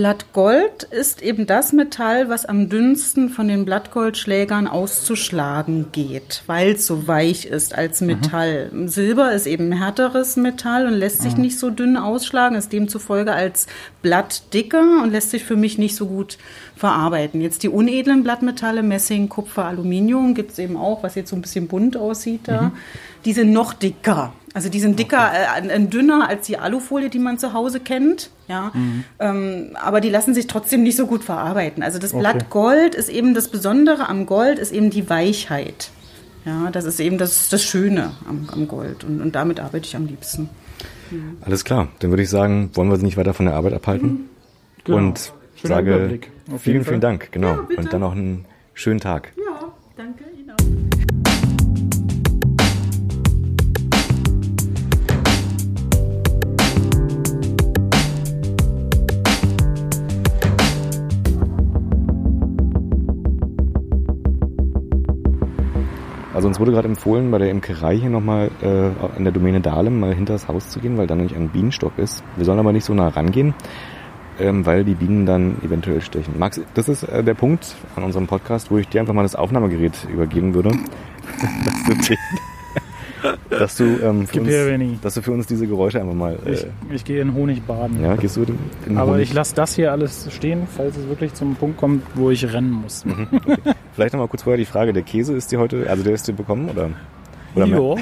[0.00, 6.70] Blatt Gold ist eben das Metall, was am dünnsten von den Blattgoldschlägern auszuschlagen geht, weil
[6.70, 8.70] es so weich ist als Metall.
[8.86, 13.34] Silber ist eben ein härteres Metall und lässt sich nicht so dünn ausschlagen, ist demzufolge
[13.34, 13.66] als
[14.00, 16.38] Blatt dicker und lässt sich für mich nicht so gut
[16.76, 17.42] verarbeiten.
[17.42, 21.42] Jetzt die unedlen Blattmetalle, Messing, Kupfer, Aluminium, gibt es eben auch, was jetzt so ein
[21.42, 22.72] bisschen bunt aussieht da.
[23.26, 24.32] Die sind noch dicker.
[24.52, 28.30] Also die sind dicker, äh, äh, dünner als die Alufolie, die man zu Hause kennt.
[28.48, 28.72] Ja,
[29.20, 31.82] ähm, aber die lassen sich trotzdem nicht so gut verarbeiten.
[31.84, 32.20] Also das Okay.
[32.20, 35.90] Blatt Gold ist eben das Besondere am Gold, ist eben die Weichheit.
[36.44, 39.94] Ja, das ist eben das, das Schöne am, am Gold und, und damit arbeite ich
[39.94, 40.48] am liebsten.
[41.42, 44.30] Alles klar, dann würde ich sagen, wollen wir Sie nicht weiter von der Arbeit abhalten?
[44.84, 44.98] Genau.
[44.98, 47.10] Und Schöner sage Überblick, auf vielen, jeden vielen Fall.
[47.10, 47.56] Dank, genau.
[47.68, 47.80] bitte.
[47.80, 49.32] Und dann noch einen schönen Tag.
[49.36, 50.24] Ja, danke
[66.40, 70.00] Also uns wurde gerade empfohlen, bei der Imkerei hier nochmal äh, in der Domäne Dahlem
[70.00, 72.24] mal hinter das Haus zu gehen, weil da nämlich ein Bienenstock ist.
[72.36, 73.52] Wir sollen aber nicht so nah rangehen,
[74.38, 76.38] ähm, weil die Bienen dann eventuell stechen.
[76.38, 79.34] Max, das ist äh, der Punkt an unserem Podcast, wo ich dir einfach mal das
[79.34, 80.70] Aufnahmegerät übergeben würde.
[83.50, 86.38] dass du, ähm, für uns, dass du für uns diese Geräusche einfach mal...
[86.46, 88.02] ich, Äh, ich gehe in Honig baden.
[88.02, 89.28] ja, gehst du in, in Aber Honig?
[89.28, 92.70] ich lasse das hier alles stehen, falls es wirklich zum Punkt kommt, wo ich rennen
[92.70, 93.04] muss.
[93.04, 93.26] Mhm.
[93.94, 96.32] Vielleicht nochmal kurz vorher die Frage, der Käse ist dir heute, also der ist dir
[96.32, 96.90] bekommen oder?
[97.54, 97.98] oder Jo.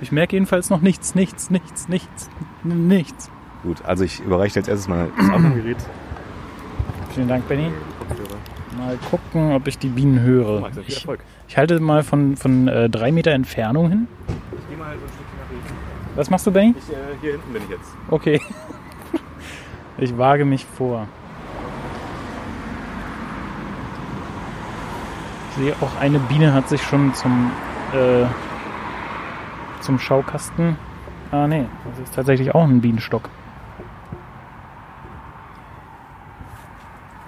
[0.00, 2.28] Ich merke jedenfalls noch nichts, nichts, nichts, nichts,
[2.64, 3.30] nichts.
[3.62, 5.78] Gut, also ich überreiche dir jetzt erstes mal das Aufnahmegerät.
[7.14, 7.68] Vielen Dank, Benny.
[8.78, 10.70] Mal gucken, ob ich die Bienen höre.
[10.72, 11.20] Viel Ich, Erfolg.
[11.48, 14.08] ich halte mal von, von äh, drei Meter Entfernung hin.
[14.58, 16.16] Ich gehe mal so ein Stückchen nach hinten.
[16.16, 16.74] Was machst du, Benny?
[16.78, 17.90] Ich, äh, hier hinten bin ich jetzt.
[18.10, 18.40] Okay.
[19.96, 21.06] Ich wage mich vor.
[25.50, 27.52] Ich sehe auch eine Biene hat sich schon zum
[27.92, 28.24] äh,
[29.80, 30.76] zum Schaukasten.
[31.30, 33.28] Ah nee, das ist tatsächlich auch ein Bienenstock.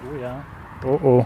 [0.03, 0.41] Oh ja.
[0.85, 1.25] Oh oh.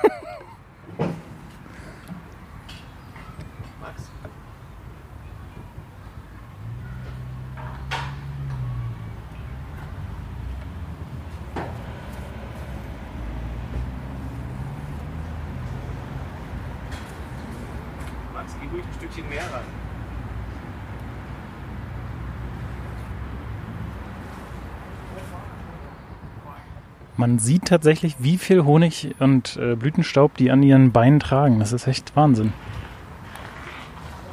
[27.31, 31.59] Man sieht tatsächlich, wie viel Honig und äh, Blütenstaub die an ihren Beinen tragen.
[31.59, 32.51] Das ist echt Wahnsinn.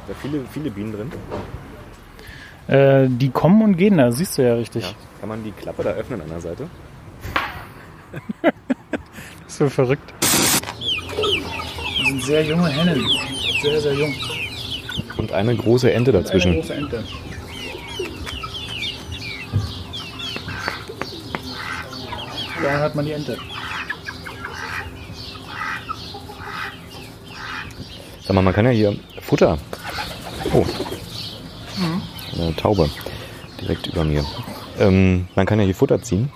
[0.05, 1.11] Da viele, viele Bienen drin.
[2.67, 4.83] Äh, die kommen und gehen, da siehst du ja richtig.
[4.83, 4.97] Ja.
[5.21, 6.67] Kann man die Klappe da öffnen an der Seite?
[9.45, 10.13] Das ist so verrückt.
[10.19, 10.61] Das
[12.05, 13.01] sind sehr junge Hennen.
[13.61, 14.13] Sehr, sehr jung.
[15.15, 16.51] Und eine große Ente dazwischen.
[16.51, 17.03] Eine große Ente.
[22.61, 23.37] Da hat man die Ente.
[28.21, 29.57] Sag mal, man kann ja hier Futter.
[30.53, 30.65] Oh.
[32.37, 32.89] Eine Taube.
[33.61, 34.25] Direkt über mir.
[34.77, 36.31] Ähm, man kann ja hier Futter ziehen.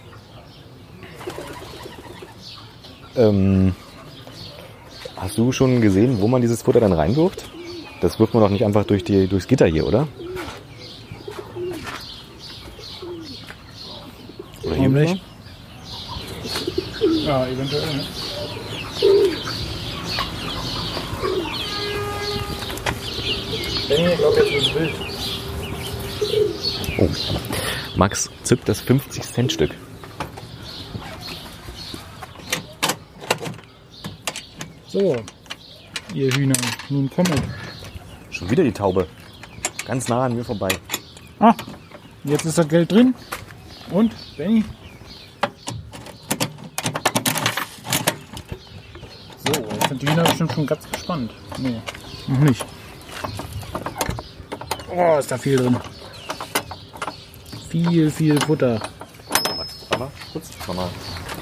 [3.16, 3.76] Ähm,
[5.18, 7.50] hast du schon gesehen, wo man dieses Futter dann reinwirft?
[8.02, 10.08] Das wirft man doch nicht einfach durch die, durchs Gitter hier, oder?
[14.64, 15.33] Oder Warum hier nicht?
[17.24, 17.86] Ja, eventuell.
[17.86, 18.04] Ne?
[23.88, 24.94] Benny, ich glaube, jetzt ist wild.
[26.98, 27.10] Oh.
[27.96, 29.72] Max zückt das 50-Cent-Stück.
[34.88, 35.16] So,
[36.14, 36.56] ihr Hühner,
[36.90, 37.42] nun kommet.
[38.32, 39.08] Schon wieder die Taube.
[39.86, 40.70] Ganz nah an mir vorbei.
[41.40, 41.56] Ah,
[42.26, 43.16] jetzt ist das Geld drin.
[43.92, 44.66] Und, Benny?
[49.93, 51.32] Sind die Hühner bestimmt schon ganz gespannt.
[51.60, 51.79] Nee,
[52.25, 52.65] noch nicht.
[54.89, 55.77] Oh, ist da viel drin.
[57.69, 58.82] Viel, viel Futter.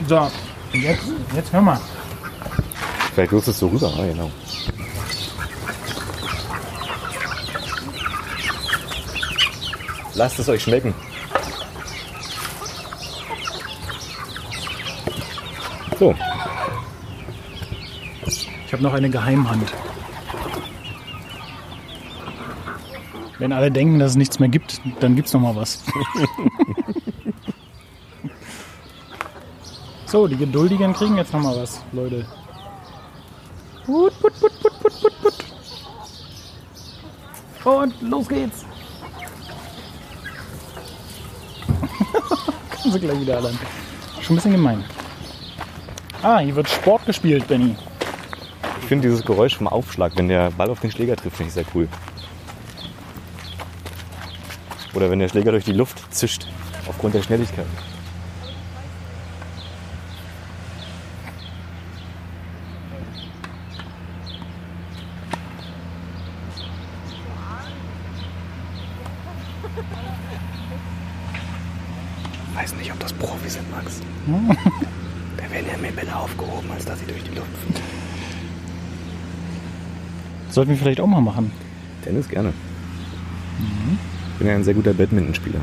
[0.05, 0.29] So,
[0.73, 1.79] jetzt, jetzt hör mal.
[3.13, 3.93] Vielleicht wirst du es so rüber.
[3.97, 4.29] Ah, genau.
[10.15, 10.93] Lasst es euch schmecken.
[15.97, 16.13] So,
[18.81, 19.71] Habe noch eine Geheimhand.
[23.37, 25.83] Wenn alle denken, dass es nichts mehr gibt, dann gibt's noch mal was.
[30.07, 32.25] so, die Geduldigen kriegen jetzt noch mal was, Leute.
[33.85, 35.35] Put, put, put, put, put, put, put.
[37.63, 38.65] Und los geht's.
[42.81, 43.59] Kommen sie gleich wieder allein.
[44.21, 44.83] Schon ein bisschen gemein.
[46.23, 47.75] Ah, hier wird Sport gespielt, Benny.
[48.81, 51.53] Ich finde dieses Geräusch vom Aufschlag, wenn der Ball auf den Schläger trifft, finde ich
[51.53, 51.87] sehr cool.
[54.93, 56.47] Oder wenn der Schläger durch die Luft zischt,
[56.87, 57.65] aufgrund der Schnelligkeit.
[72.53, 74.01] weiß nicht, ob das Profis sind, Max.
[75.37, 77.81] Da werden ja mehr Bälle aufgehoben, als dass sie durch die Luft fliegen.
[80.61, 81.51] Sollten wir vielleicht auch mal machen.
[82.03, 82.53] Tennis gerne.
[84.33, 85.59] Ich bin ja ein sehr guter Badmintonspieler.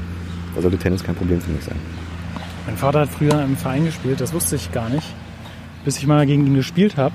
[0.57, 1.77] Da sollte Tennis kein Problem für mich sein.
[2.67, 5.07] Mein Vater hat früher im Verein gespielt, das wusste ich gar nicht,
[5.85, 7.15] bis ich mal gegen ihn gespielt habe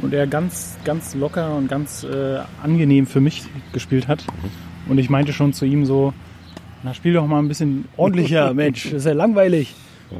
[0.00, 3.44] und er ganz, ganz locker und ganz äh, angenehm für mich
[3.74, 4.24] gespielt hat.
[4.88, 6.14] Und ich meinte schon zu ihm so,
[6.82, 9.74] na spiel doch mal ein bisschen ordentlicher, Mensch, das ist ja langweilig.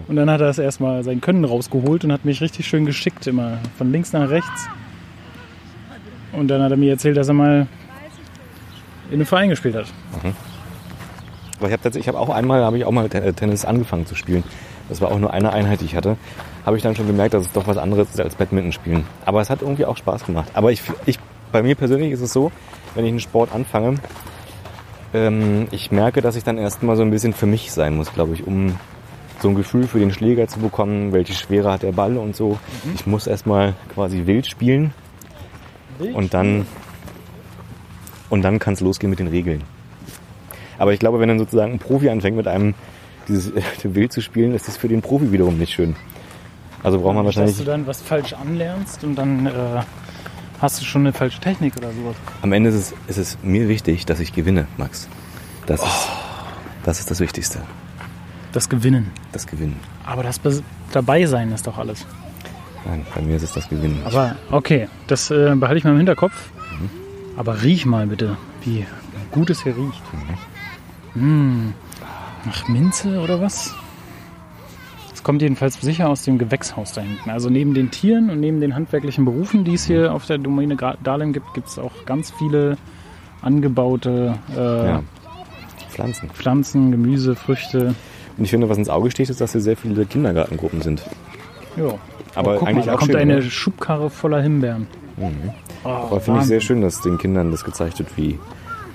[0.09, 3.27] Und dann hat er es erstmal sein Können rausgeholt und hat mich richtig schön geschickt,
[3.27, 4.69] immer von links nach rechts.
[6.33, 7.67] Und dann hat er mir erzählt, dass er mal
[9.09, 9.87] in einem Verein gespielt hat.
[11.59, 14.43] Aber ich habe habe auch einmal, habe ich auch mal Te- Tennis angefangen zu spielen.
[14.89, 16.17] Das war auch nur eine Einheit, die ich hatte.
[16.67, 19.05] Habe ich dann schon gemerkt, dass es doch was anderes ist als Badminton spielen.
[19.25, 20.51] Aber es hat irgendwie auch Spaß gemacht.
[20.55, 21.19] Aber ich, ich,
[21.53, 22.51] bei mir persönlich ist es so,
[22.95, 23.97] wenn ich einen Sport anfange,
[25.15, 28.35] ähm, ich merke, dass ich dann erstmal so ein bisschen für mich sein muss, glaube
[28.35, 28.77] ich, um
[29.41, 32.59] so ein Gefühl für den Schläger zu bekommen, welche Schwere hat der Ball und so.
[32.95, 34.95] Ich muss erstmal quasi wild spielen
[36.15, 36.67] und dann
[38.31, 39.63] und dann kann es losgehen mit den Regeln.
[40.79, 42.75] Aber ich glaube, wenn dann sozusagen ein Profi anfängt mit einem
[43.29, 43.53] dieses
[43.85, 45.95] Wild zu spielen, ist das für den Profi wiederum nicht schön.
[46.83, 49.51] Also braucht man Nicht, dass wahrscheinlich du dann was falsch anlernst und dann äh,
[50.61, 52.17] hast du schon eine falsche Technik oder sowas.
[52.41, 55.09] am Ende ist es, ist es mir wichtig, dass ich gewinne, Max.
[55.67, 56.09] Das ist
[56.85, 57.61] das, ist das Wichtigste,
[58.53, 59.11] Das Gewinnen.
[59.31, 59.79] das Gewinnen.
[60.05, 62.05] Aber das Bes- Dabeisein ist doch alles.
[62.85, 64.01] Nein, bei mir ist es das Gewinnen.
[64.05, 66.51] Aber okay, das äh, behalte ich mal im Hinterkopf.
[67.37, 68.85] Aber riech mal bitte, wie
[69.31, 70.03] gut es hier riecht.
[71.15, 71.71] Mm.
[72.45, 73.75] Nach Minze oder was?
[75.15, 77.31] Es kommt jedenfalls sicher aus dem Gewächshaus da hinten.
[77.31, 80.77] Also neben den Tieren und neben den handwerklichen Berufen, die es hier auf der Domäne
[81.03, 82.77] Dahlem gibt, gibt es auch ganz viele
[83.41, 85.03] angebaute äh, ja.
[85.91, 86.31] Pflanzen.
[86.31, 87.95] Pflanzen, Gemüse, Früchte.
[88.37, 91.05] Und ich finde, was ins Auge sticht, ist, dass hier sehr viele Kindergartengruppen sind.
[91.77, 91.95] Ja.
[92.35, 93.43] Aber Oh, guck eigentlich mal, da kommt schön, eine oder?
[93.43, 94.87] Schubkarre voller Himbeeren.
[95.85, 98.39] Oh, Aber finde ich sehr schön, dass den Kindern das gezeigt wird, wie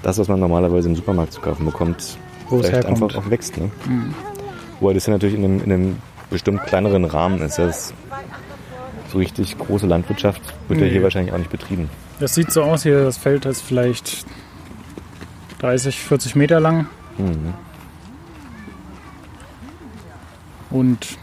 [0.03, 2.17] das, was man normalerweise im Supermarkt zu kaufen bekommt,
[2.49, 3.57] Wo vielleicht einfach auch wächst.
[3.57, 3.69] Ne?
[4.79, 5.95] Wobei das ja natürlich in einem, in einem
[6.29, 7.57] bestimmt kleineren Rahmen ist.
[7.59, 7.93] Das
[9.11, 10.91] so richtig große Landwirtschaft wird ja Nee.
[10.93, 11.89] hier wahrscheinlich auch nicht betrieben.
[12.19, 14.25] Das sieht so aus hier, das Feld ist vielleicht
[15.59, 17.53] 30, 40 Meter lang Mhm.
[20.69, 21.17] und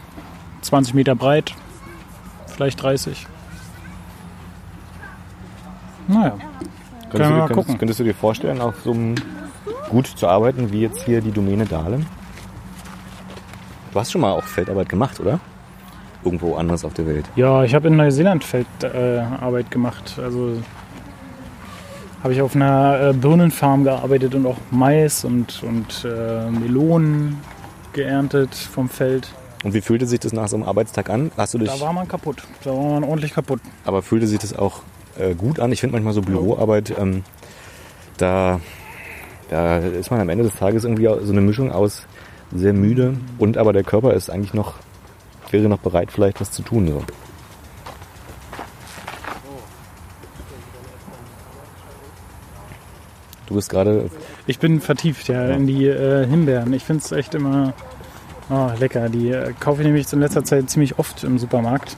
[0.61, 1.53] 20 Meter breit,
[2.55, 3.27] vielleicht 30.
[6.07, 6.33] Naja,
[7.09, 7.77] Könntest, wir du, dir- mal könntest, gucken.
[7.79, 9.15] könntest du dir vorstellen, auf so einem
[9.89, 12.05] gut zu arbeiten, wie jetzt hier die Domäne Dahlem?
[13.91, 15.39] Du hast schon mal auch Feldarbeit gemacht, oder?
[16.23, 17.23] irgendwo anders auf der Welt?
[17.35, 20.15] Ja, ich habe in Neuseeland Feldarbeit äh, gemacht.
[20.19, 20.57] Also
[22.23, 27.37] habe ich auf einer äh, Birnenfarm gearbeitet und auch Mais und, und äh, Melonen
[27.93, 29.29] geerntet vom Feld.
[29.65, 31.31] Und wie fühlte sich das nach so einem Arbeitstag an?
[31.35, 32.43] Hast du dich, Da war man kaputt.
[32.63, 33.59] Da war man ordentlich kaputt.
[33.83, 34.83] aber fühlte sich das auch
[35.17, 35.71] äh, gut an?
[35.71, 37.23] Ich finde manchmal so Büroarbeit, ähm,
[38.17, 38.61] da,
[39.49, 42.03] da ist man am Ende des Tages irgendwie so eine Mischung aus
[42.53, 44.75] sehr müde und aber der Körper ist eigentlich noch,
[45.49, 46.87] wäre noch bereit, vielleicht was zu tun.
[46.87, 47.01] So.
[53.47, 54.11] Du bist gerade,
[54.45, 56.71] Ich bin vertieft ja, in die äh, Himbeeren.
[56.71, 57.73] Ich finde es echt immer
[58.49, 59.09] oh, lecker.
[59.09, 61.97] Die äh, kaufe ich nämlich in letzter Zeit ziemlich oft im Supermarkt.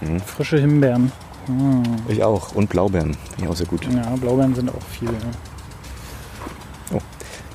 [0.00, 0.20] Mhm.
[0.20, 1.12] Frische Himbeeren.
[1.48, 1.82] Mm.
[2.08, 3.88] ich auch, und Blaubeeren, finde ich auch sehr gut.
[3.90, 5.08] Ja, Blaubeeren sind auch viel.
[5.08, 6.98] Ja.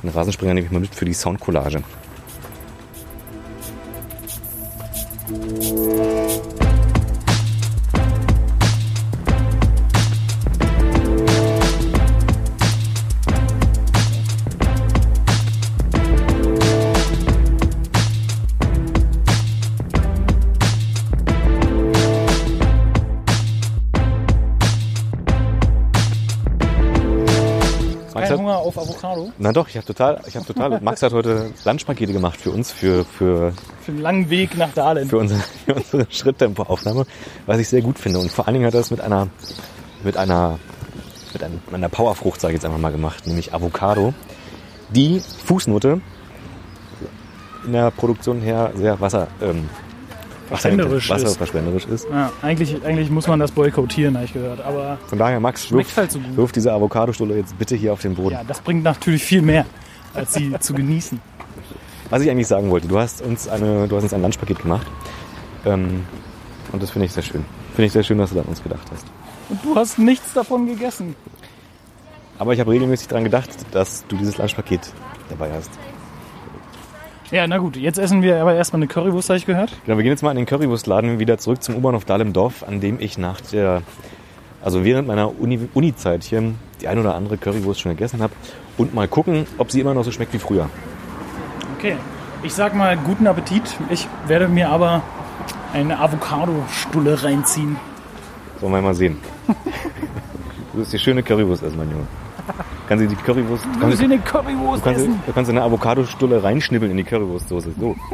[0.03, 1.81] Den Rasensprenger nehme ich mal mit für die Soundcollage.
[29.39, 30.79] Na doch, ich habe total, ich habe total.
[30.81, 35.09] Max hat heute Lunchpakete gemacht für uns, für für für den langen Weg nach Dahlem.
[35.09, 37.05] für unsere, für unsere Schritttempoaufnahme,
[37.45, 38.19] was ich sehr gut finde.
[38.19, 39.27] Und vor allen Dingen hat er es mit einer,
[40.03, 40.59] mit einer,
[41.33, 44.13] mit einem- einer Powerfrucht, sage ich jetzt einfach mal gemacht, nämlich Avocado,
[44.89, 45.99] die Fußnote
[47.65, 49.69] in der Produktion her sehr Wasser, ähm,
[50.47, 51.09] Verschwenderisch ist.
[51.09, 52.07] wasserverschwenderisch ist.
[52.09, 54.61] Ja, eigentlich, eigentlich muss man das boykottieren, habe ich gehört.
[54.61, 58.15] Aber Von daher, Max, wirf, halt so wirf diese Avocadostulle jetzt bitte hier auf den
[58.15, 58.31] Boden.
[58.31, 59.65] ja, das bringt natürlich viel mehr,
[60.13, 61.19] als sie zu genießen.
[62.09, 64.85] Was ich eigentlich sagen wollte, du hast uns eine, du hast uns ein Lunchpaket gemacht.
[65.65, 66.05] Ähm,
[66.71, 67.45] und das finde ich sehr schön.
[67.75, 69.05] Finde ich sehr schön, dass du an uns gedacht hast.
[69.49, 71.15] Und du hast nichts davon gegessen.
[72.37, 74.81] Aber ich habe regelmäßig daran gedacht, dass du dieses Lunchpaket
[75.29, 75.71] dabei hast.
[77.33, 79.75] Ja, na gut, jetzt essen wir aber erstmal eine Currywurst, habe ich gehört.
[79.85, 82.99] Genau, wir gehen jetzt mal in den Currywurstladen wieder zurück zum U-Bahnhof Dahlem-Dorf, an dem
[82.99, 83.81] ich nach der,
[84.63, 88.33] also während meiner Uni- Uni-Zeit hier die ein oder andere Currywurst schon gegessen habe
[88.77, 90.69] und mal gucken, ob sie immer noch so schmeckt wie früher.
[91.79, 91.95] Okay,
[92.43, 93.63] ich sag mal guten Appetit.
[93.89, 95.01] Ich werde mir aber
[95.73, 97.77] eine Avocado-Stulle reinziehen.
[98.61, 99.17] Sollen wir mal sehen.
[100.71, 102.07] Du wirst die schöne Currywurst essen, mein Junge.
[102.87, 105.23] Kannst du die Currywurst, Du kannst eine Currywurst du, kannst, essen.
[105.25, 107.71] du kannst eine Avocadostulle reinschnibbeln in die Currywurstsoße.
[107.79, 107.95] So.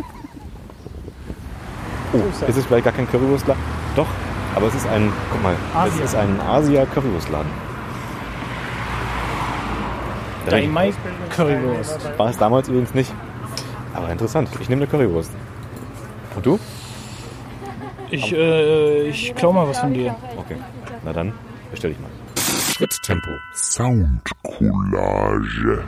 [2.11, 3.61] Oh, ist es vielleicht gar kein Currywurstladen?
[3.95, 4.07] Doch,
[4.55, 6.03] aber es ist ein, guck mal, Asia.
[6.03, 7.51] es ist ein Asia-Currywurstladen.
[10.47, 10.91] Daimai
[11.35, 12.17] Currywurst.
[12.17, 13.13] War es damals übrigens nicht.
[13.93, 14.49] Aber interessant.
[14.59, 15.31] Ich nehme eine Currywurst.
[16.35, 16.59] Und du?
[18.09, 20.15] Ich, äh, ich klau mal was von dir.
[20.37, 20.55] Okay.
[21.05, 21.33] Na dann,
[21.69, 22.09] bestell ich mal.
[22.79, 23.31] Schritttempo.
[23.53, 25.83] Soundcollage.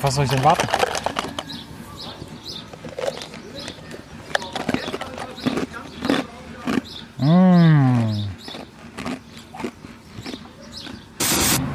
[0.00, 0.79] Was soll ich denn warten?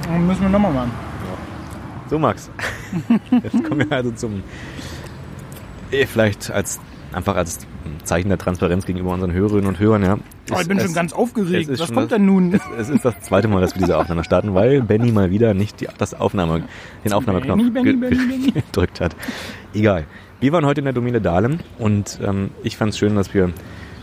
[0.05, 0.91] Dann müssen wir nochmal machen.
[2.09, 2.49] So, Max.
[3.31, 4.43] Jetzt kommen wir also zum.
[5.91, 6.79] Eh, Vielleicht als
[7.11, 7.59] einfach als
[8.03, 10.17] Zeichen der Transparenz gegenüber unseren Hörerinnen und Hörern, ja.
[10.51, 11.69] Oh, ich bin Es- schon ganz aufgeregt.
[11.71, 12.53] Was kommt das- denn nun?
[12.53, 15.53] Es, es ist das zweite Mal, dass wir diese Aufnahme starten, weil Benny mal wieder
[15.53, 16.63] nicht die, das Aufnahme,
[17.03, 18.51] den Aufnahmeknopf Benny, Benny, ge- Benny, Benny.
[18.67, 19.15] gedrückt hat.
[19.73, 20.05] Egal.
[20.41, 23.51] Wir waren heute in der Domäne Dahlem und ähm, ich fand es schön, dass wir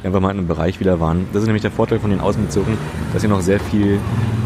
[0.03, 1.27] einfach mal in einem Bereich wieder waren.
[1.33, 2.77] Das ist nämlich der Vorteil von den Außenbezirken,
[3.13, 4.01] dass hier noch sehr viel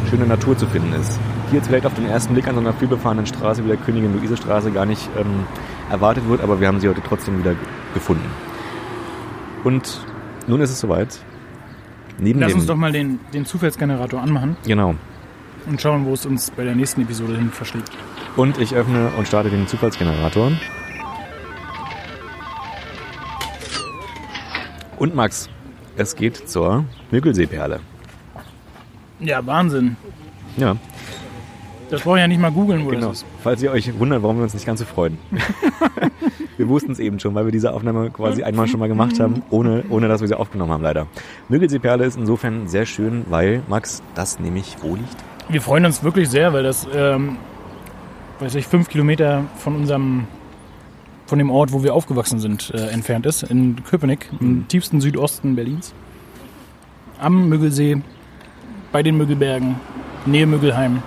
[0.06, 1.18] schöne Natur zu finden ist.
[1.50, 4.70] Die jetzt vielleicht auf den ersten Blick an so einer vielbefahrenen Straße wie der Königin-Luise-Straße
[4.72, 5.44] gar nicht ähm,
[5.90, 7.54] erwartet wird, aber wir haben sie heute trotzdem wieder
[7.94, 8.28] gefunden.
[9.64, 10.00] Und
[10.46, 11.18] nun ist es soweit.
[12.18, 14.94] Neben Lass uns doch mal den, den Zufallsgenerator anmachen Genau.
[15.66, 17.90] und schauen, wo es uns bei der nächsten Episode hin verschlägt.
[18.36, 20.52] Und ich öffne und starte den Zufallsgenerator.
[24.98, 25.50] Und Max,
[25.96, 27.80] es geht zur Müggelseeperle.
[29.20, 29.96] Ja, Wahnsinn.
[30.56, 30.76] Ja,
[31.90, 33.08] Das brauche ich ja nicht mal googeln, wo genau.
[33.08, 33.26] das ist.
[33.42, 35.18] Falls ihr euch wundert, warum wir uns nicht ganz so freuen.
[36.56, 39.42] wir wussten es eben schon, weil wir diese Aufnahme quasi einmal schon mal gemacht haben,
[39.50, 41.06] ohne, ohne dass wir sie aufgenommen haben, leider.
[41.48, 45.16] Müggelseeperle ist insofern sehr schön, weil, Max, das nämlich wo liegt?
[45.48, 47.36] wir freuen uns wirklich sehr, weil das, ähm,
[48.40, 50.26] weiß ich, fünf Kilometer von unserem,
[51.26, 55.56] von dem Ort, wo wir aufgewachsen sind, äh, entfernt ist, in Köpenick, im tiefsten Südosten
[55.56, 55.94] Berlins.
[57.18, 58.02] Am Müggelsee,
[58.96, 59.76] bei den Müggelbergen,
[60.24, 61.02] Nähe Müggelheim.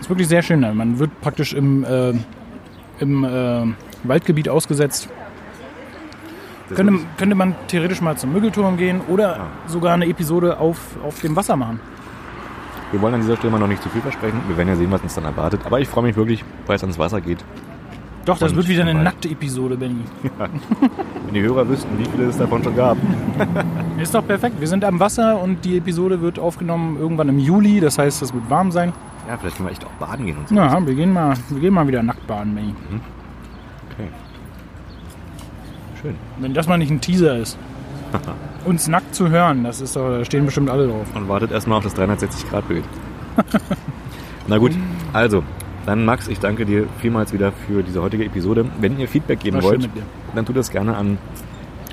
[0.00, 0.60] Ist wirklich sehr schön.
[0.60, 2.12] Man wird praktisch im, äh,
[3.00, 3.64] im äh,
[4.04, 5.08] Waldgebiet ausgesetzt.
[6.72, 11.34] Könnte, könnte man theoretisch mal zum Müggelturm gehen oder sogar eine Episode auf, auf dem
[11.34, 11.80] Wasser machen.
[12.92, 14.40] Wir wollen an dieser Stelle mal noch nicht zu viel versprechen.
[14.46, 15.62] Wir werden ja sehen, was uns dann erwartet.
[15.64, 17.44] Aber ich freue mich wirklich, weil es ans Wasser geht.
[18.24, 20.04] Doch, das Und wird wieder eine nackte Episode, Benny.
[21.24, 22.96] Wenn die Hörer wüssten, wie viele es davon schon gab.
[24.02, 24.56] Ist doch perfekt.
[24.58, 27.78] Wir sind am Wasser und die Episode wird aufgenommen irgendwann im Juli.
[27.78, 28.92] Das heißt, es wird warm sein.
[29.28, 30.54] Ja, vielleicht können wir echt auch baden gehen und so.
[30.56, 32.74] Ja, wir gehen mal, wir gehen mal wieder nackt baden, Benny.
[33.92, 34.08] Okay.
[36.00, 36.16] Schön.
[36.40, 37.56] Wenn das mal nicht ein Teaser ist.
[38.64, 41.06] Uns nackt zu hören, das ist doch, da stehen bestimmt alle drauf.
[41.14, 42.84] Und wartet erstmal auf das 360-Grad-Bild.
[44.48, 44.72] Na gut,
[45.12, 45.44] also,
[45.86, 48.66] dann Max, ich danke dir vielmals wieder für diese heutige Episode.
[48.80, 49.88] Wenn ihr Feedback geben wollt,
[50.34, 51.18] dann tut das gerne an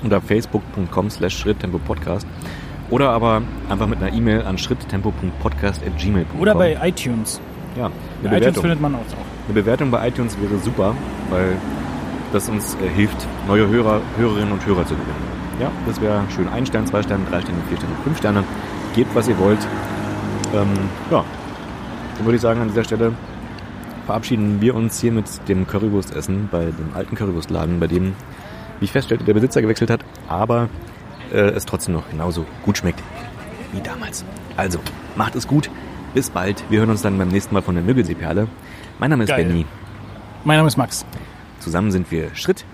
[0.02, 2.26] unter facebook.com slash schritttempopodcast
[2.90, 7.40] oder aber einfach mit einer E-Mail an schritttempo.podcast.gmail.com Oder bei iTunes.
[7.76, 8.62] ja, eine Bei iTunes Bewertung.
[8.62, 9.46] findet man uns auch.
[9.48, 10.94] Eine Bewertung bei iTunes wäre super,
[11.30, 11.56] weil
[12.32, 15.30] das uns äh, hilft, neue Hörer, Hörerinnen und Hörer zu gewinnen.
[15.60, 16.48] Ja, das wäre schön.
[16.48, 18.44] Ein Stern, zwei Sterne, drei Sterne, vier Sterne, fünf Sterne.
[18.94, 19.58] Gebt, was ihr wollt.
[20.54, 20.68] Ähm,
[21.10, 21.24] ja,
[22.16, 23.12] dann würde ich sagen, an dieser Stelle
[24.06, 28.14] verabschieden wir uns hier mit dem Currywurstessen bei dem alten Currywurstladen, bei dem,
[28.80, 30.68] wie ich feststellte, der Besitzer gewechselt hat, aber
[31.32, 33.00] äh, es trotzdem noch genauso gut schmeckt
[33.72, 34.24] wie damals.
[34.56, 34.78] Also,
[35.16, 35.70] macht es gut.
[36.14, 36.64] Bis bald.
[36.70, 38.48] Wir hören uns dann beim nächsten Mal von der Müggelseeperle.
[38.98, 39.44] Mein Name ist Geil.
[39.44, 39.66] Benny.
[40.44, 41.04] Mein Name ist Max.
[41.60, 42.64] Zusammen sind wir Schritt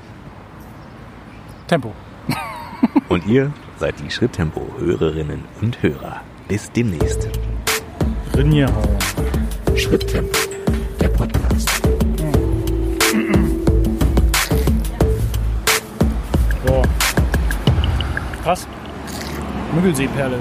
[1.66, 1.92] Tempo.
[3.09, 6.20] und ihr seid die Schritttempo-Hörerinnen und Hörer.
[6.48, 7.28] Bis demnächst.
[8.34, 8.96] Rinjehauen.
[9.74, 10.38] Schritttempo,
[18.47, 18.64] Krass.
[19.74, 20.38] Müggelseeperle.